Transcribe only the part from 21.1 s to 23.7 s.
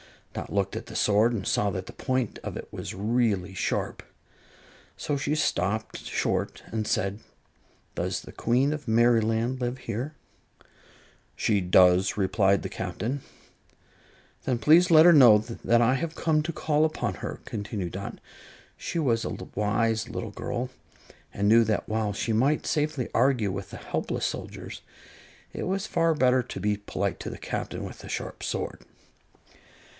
and knew that while she might safely argue with